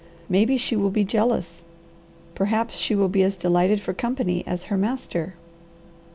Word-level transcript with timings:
Maybe 0.27 0.57
she 0.57 0.75
will 0.75 0.89
be 0.89 1.03
jealous, 1.05 1.63
perhaps 2.33 2.75
she 2.77 2.95
will 2.95 3.07
be 3.07 3.21
as 3.21 3.37
delighted 3.37 3.81
for 3.81 3.93
company 3.93 4.43
as 4.47 4.63
her 4.63 4.75
master. 4.75 5.35